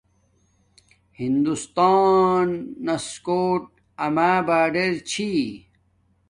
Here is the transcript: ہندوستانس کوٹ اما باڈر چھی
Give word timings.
ہندوستانس 1.21 3.05
کوٹ 3.25 3.63
اما 4.05 4.29
باڈر 4.47 4.91
چھی 5.09 5.31